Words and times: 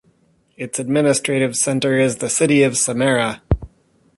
Its 0.57 0.79
administrative 0.79 1.55
center 1.55 1.95
is 1.95 2.15
the 2.15 2.27
city 2.27 2.63
of 2.63 2.75
Samara. 2.75 3.43